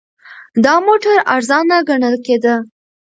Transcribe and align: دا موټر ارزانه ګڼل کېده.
دا 0.63 0.73
موټر 0.85 1.15
ارزانه 1.33 1.77
ګڼل 1.89 2.15
کېده. 2.25 2.55